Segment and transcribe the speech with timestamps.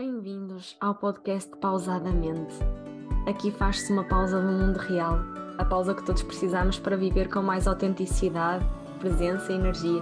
[0.00, 2.54] Bem-vindos ao podcast Pausadamente.
[3.26, 5.18] Aqui faz-se uma pausa no mundo real,
[5.58, 8.64] a pausa que todos precisamos para viver com mais autenticidade,
[9.00, 10.00] presença e energia.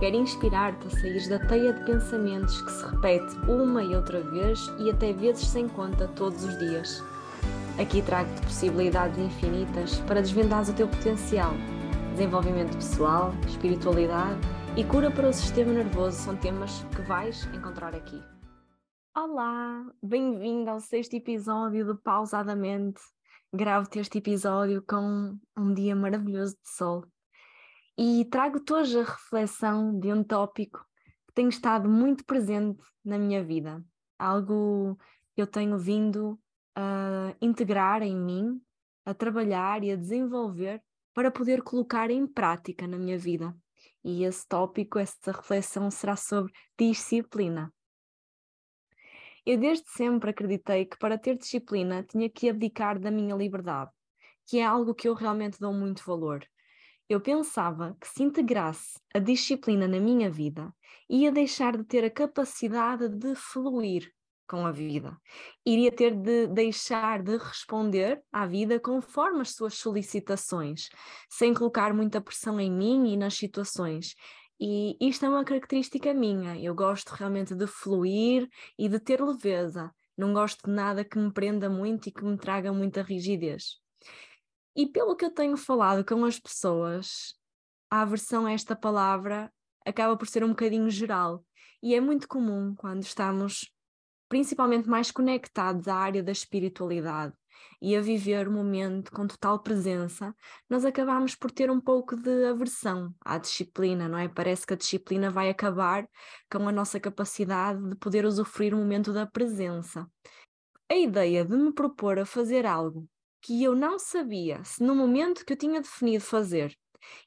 [0.00, 4.68] Quero inspirar-te a sair da teia de pensamentos que se repete uma e outra vez
[4.80, 7.00] e até vezes sem conta todos os dias.
[7.80, 11.52] Aqui trago-te possibilidades infinitas para desvendar o teu potencial.
[12.10, 14.40] Desenvolvimento pessoal, espiritualidade
[14.76, 18.20] e cura para o sistema nervoso são temas que vais encontrar aqui.
[19.22, 23.02] Olá, bem-vindo ao sexto episódio do Pausadamente.
[23.52, 27.04] Gravo-te este episódio com um dia maravilhoso de sol
[27.98, 30.82] e trago-te hoje a reflexão de um tópico
[31.28, 33.84] que tem estado muito presente na minha vida,
[34.18, 34.96] algo
[35.34, 36.40] que eu tenho vindo
[36.74, 38.58] a integrar em mim,
[39.04, 43.54] a trabalhar e a desenvolver para poder colocar em prática na minha vida.
[44.02, 47.70] E esse tópico, essa reflexão será sobre disciplina.
[49.46, 53.90] Eu desde sempre acreditei que para ter disciplina tinha que abdicar da minha liberdade,
[54.46, 56.44] que é algo que eu realmente dou muito valor.
[57.08, 60.72] Eu pensava que se integrasse a disciplina na minha vida,
[61.08, 64.12] ia deixar de ter a capacidade de fluir
[64.50, 65.16] com a vida.
[65.64, 70.88] Iria ter de deixar de responder à vida conforme as suas solicitações,
[71.28, 74.16] sem colocar muita pressão em mim e nas situações.
[74.60, 76.60] E isto é uma característica minha.
[76.60, 78.46] Eu gosto realmente de fluir
[78.78, 79.90] e de ter leveza.
[80.16, 83.80] Não gosto de nada que me prenda muito e que me traga muita rigidez.
[84.76, 87.34] E pelo que eu tenho falado com as pessoas,
[87.90, 89.50] a aversão a esta palavra
[89.84, 91.42] acaba por ser um bocadinho geral.
[91.82, 93.72] E é muito comum quando estamos
[94.28, 97.34] principalmente mais conectados à área da espiritualidade
[97.80, 100.34] e a viver o momento com total presença,
[100.68, 104.28] nós acabamos por ter um pouco de aversão à disciplina, não é?
[104.28, 106.08] Parece que a disciplina vai acabar
[106.50, 110.06] com a nossa capacidade de poder usufruir o momento da presença.
[110.90, 113.08] A ideia de me propor a fazer algo
[113.42, 116.76] que eu não sabia se no momento que eu tinha definido fazer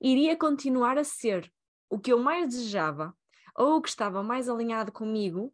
[0.00, 1.50] iria continuar a ser
[1.88, 3.14] o que eu mais desejava
[3.56, 5.52] ou o que estava mais alinhado comigo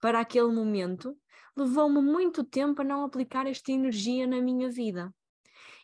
[0.00, 1.16] para aquele momento,
[1.56, 5.14] levou-me muito tempo a não aplicar esta energia na minha vida.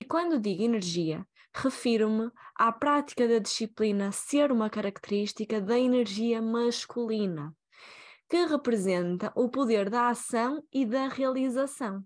[0.01, 7.55] E quando digo energia, refiro-me à prática da disciplina ser uma característica da energia masculina,
[8.29, 12.05] que representa o poder da ação e da realização.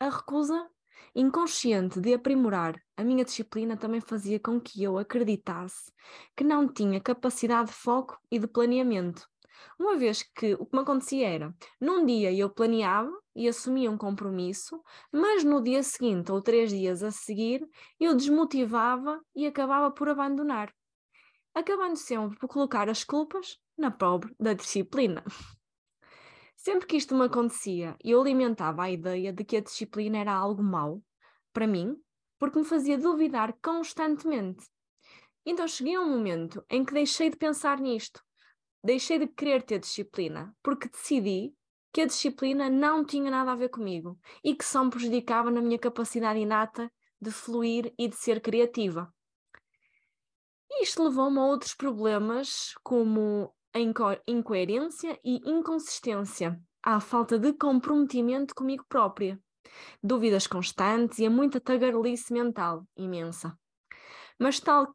[0.00, 0.68] A recusa
[1.14, 5.92] inconsciente de aprimorar a minha disciplina também fazia com que eu acreditasse
[6.36, 9.28] que não tinha capacidade de foco e de planeamento
[9.78, 13.96] uma vez que o que me acontecia era, num dia eu planeava e assumia um
[13.96, 14.82] compromisso,
[15.12, 17.66] mas no dia seguinte ou três dias a seguir
[18.00, 20.74] eu desmotivava e acabava por abandonar,
[21.54, 25.22] acabando sempre por colocar as culpas na pobre da disciplina.
[26.56, 30.60] Sempre que isto me acontecia, eu alimentava a ideia de que a disciplina era algo
[30.60, 31.00] mau
[31.52, 31.96] para mim,
[32.36, 34.66] porque me fazia duvidar constantemente.
[35.46, 38.20] Então cheguei a um momento em que deixei de pensar nisto
[38.88, 41.54] deixei de querer ter disciplina, porque decidi
[41.92, 45.60] que a disciplina não tinha nada a ver comigo e que só me prejudicava na
[45.60, 46.90] minha capacidade inata
[47.20, 49.12] de fluir e de ser criativa.
[50.80, 58.54] Isto levou-me a outros problemas, como a inco incoerência e inconsistência, à falta de comprometimento
[58.54, 59.38] comigo própria,
[60.02, 63.54] dúvidas constantes e a muita tagarelice mental imensa.
[64.38, 64.94] Mas, tal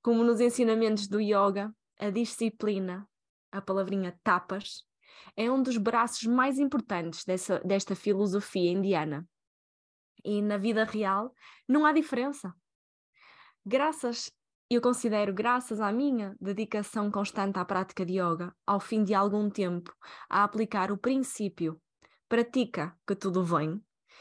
[0.00, 3.08] como nos ensinamentos do yoga, a disciplina
[3.52, 4.82] a palavrinha tapas,
[5.36, 9.28] é um dos braços mais importantes dessa, desta filosofia indiana.
[10.24, 11.32] E na vida real
[11.68, 12.54] não há diferença.
[13.64, 14.32] Graças,
[14.70, 19.50] eu considero, graças à minha dedicação constante à prática de yoga, ao fim de algum
[19.50, 19.94] tempo,
[20.28, 21.80] a aplicar o princípio
[22.32, 23.78] pratica que tudo vem,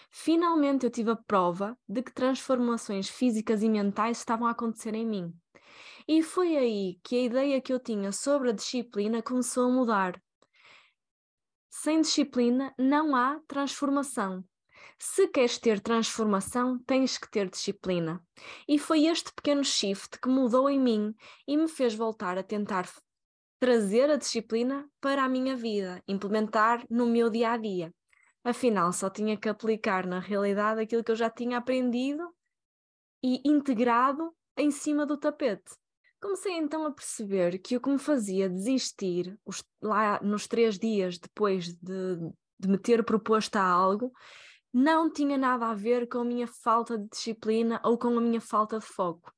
[0.10, 5.08] finalmente eu tive a prova de que transformações físicas e mentais estavam a acontecer em
[5.08, 5.34] mim.
[6.08, 10.22] E foi aí que a ideia que eu tinha sobre a disciplina começou a mudar.
[11.70, 14.44] Sem disciplina não há transformação.
[15.00, 18.24] Se queres ter transformação, tens que ter disciplina.
[18.68, 21.16] E foi este pequeno shift que mudou em mim
[21.48, 22.88] e me fez voltar a tentar
[23.60, 27.94] trazer a disciplina para a minha vida, implementar no meu dia a dia.
[28.44, 32.28] Afinal, só tinha que aplicar na realidade aquilo que eu já tinha aprendido
[33.24, 35.81] e integrado em cima do tapete.
[36.22, 41.18] Comecei então a perceber que o que me fazia desistir os, lá nos três dias
[41.18, 42.16] depois de,
[42.60, 44.14] de me ter proposto a algo
[44.72, 48.40] não tinha nada a ver com a minha falta de disciplina ou com a minha
[48.40, 49.34] falta de foco.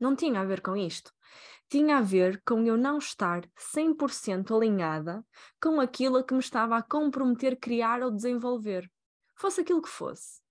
[0.00, 1.12] Não tinha a ver com isto.
[1.68, 5.24] tinha a ver com eu não estar 100% alinhada
[5.62, 8.90] com aquilo que me estava a comprometer criar ou desenvolver,
[9.36, 10.41] fosse aquilo que fosse.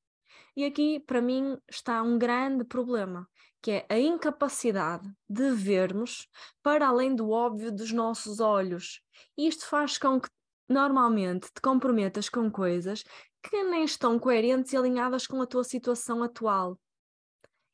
[0.56, 3.28] E aqui, para mim, está um grande problema,
[3.62, 6.28] que é a incapacidade de vermos
[6.64, 9.02] para além do óbvio dos nossos olhos.
[9.38, 10.30] E isto faz com que,
[10.68, 13.04] normalmente, te comprometas com coisas
[13.44, 16.80] que nem estão coerentes e alinhadas com a tua situação atual.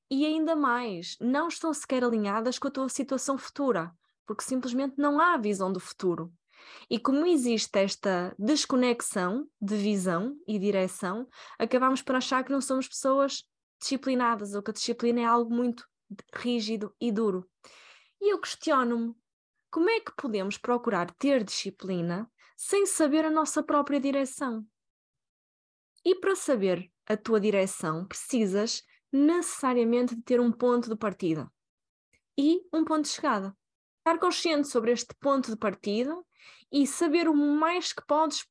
[0.10, 3.92] E ainda mais, não estão sequer alinhadas com a tua situação futura,
[4.26, 6.34] porque simplesmente não há visão do futuro.
[6.90, 11.28] E como existe esta desconexão de visão e direção,
[11.60, 13.44] acabamos por achar que não somos pessoas
[13.80, 15.88] disciplinadas ou que a disciplina é algo muito
[16.34, 17.48] rígido e duro.
[18.22, 19.14] E eu questiono-me:
[19.70, 24.66] como é que podemos procurar ter disciplina sem saber a nossa própria direção?
[26.04, 31.52] E para saber a tua direção, precisas necessariamente de ter um ponto de partida
[32.38, 33.56] e um ponto de chegada.
[34.00, 36.16] Estar consciente sobre este ponto de partida
[36.72, 38.46] e saber o mais que podes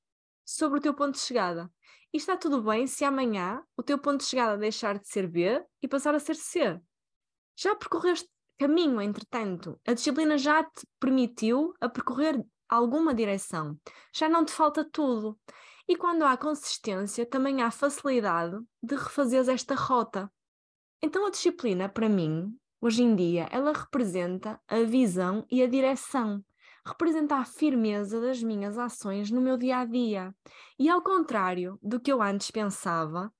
[0.45, 1.71] sobre o teu ponto de chegada.
[2.13, 5.63] E está tudo bem se amanhã o teu ponto de chegada deixar de ser B
[5.83, 6.81] e passar a ser C.
[7.57, 8.29] Já percorreste
[8.59, 13.79] caminho, entretanto, a disciplina já te permitiu a percorrer alguma direção.
[14.15, 15.39] Já não te falta tudo.
[15.89, 20.31] E quando há consistência, também há facilidade de refazer esta rota.
[21.03, 26.45] Então a disciplina, para mim, hoje em dia, ela representa a visão e a direção
[26.87, 30.35] representa a firmeza das minhas ações no meu dia a dia.
[30.79, 33.33] E ao contrário do que eu antes pensava,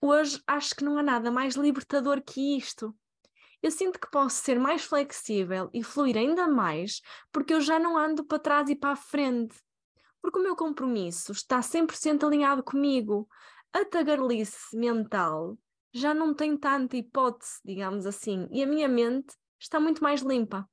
[0.00, 2.96] hoje acho que não há nada mais libertador que isto.
[3.62, 7.96] Eu sinto que posso ser mais flexível e fluir ainda mais porque eu já não
[7.96, 9.54] ando para trás e para a frente.
[10.20, 13.28] Porque o meu compromisso está 100% alinhado comigo.
[13.72, 15.58] A tagarelice mental
[15.92, 20.66] já não tem tanta hipótese, digamos assim, e a minha mente está muito mais limpa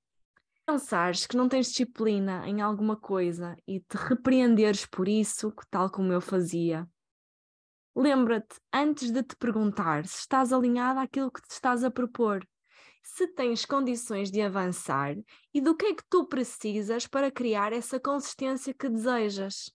[0.69, 6.13] pensares que não tens disciplina em alguma coisa e te repreenderes por isso, tal como
[6.13, 6.88] eu fazia,
[7.95, 12.48] lembra-te antes de te perguntar se estás alinhada àquilo que te estás a propor,
[13.01, 15.16] se tens condições de avançar
[15.51, 19.74] e do que é que tu precisas para criar essa consistência que desejas.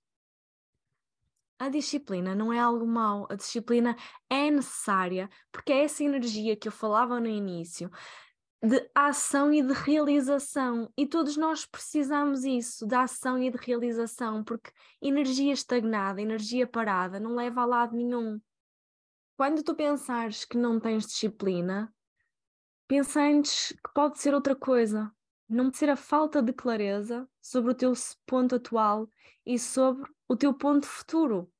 [1.59, 3.97] A disciplina não é algo mau, a disciplina
[4.31, 7.91] é necessária porque é essa energia que eu falava no início
[8.65, 10.91] de ação e de realização.
[10.97, 14.71] E todos nós precisamos isso, de ação e de realização, porque
[15.03, 18.41] energia estagnada, energia parada, não leva a lado nenhum.
[19.37, 21.95] Quando tu pensares que não tens disciplina,
[22.89, 25.13] pensa antes que pode ser outra coisa.
[25.47, 27.93] Não ser a falta de clareza sobre o teu
[28.25, 29.11] ponto atual
[29.45, 31.53] e sobre o teu ponto futuro.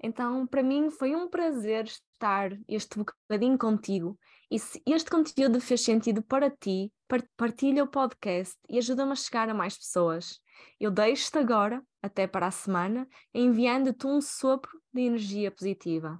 [0.00, 4.18] Então, para mim, foi um prazer estar este bocadinho contigo
[4.50, 6.92] e se este conteúdo fez sentido para ti,
[7.36, 10.40] partilha o podcast e ajuda-me a chegar a mais pessoas.
[10.80, 16.18] Eu deixo-te agora, até para a semana, enviando-te um sopro de energia positiva.